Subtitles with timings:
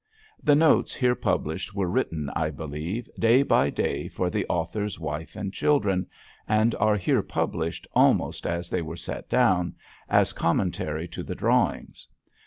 [0.41, 5.35] The notes here published were written, I believe, day by day for the author's wife
[5.35, 6.07] and children,
[6.47, 9.75] and are here published almost as they were set down,
[10.09, 12.07] as commentary to the drawings.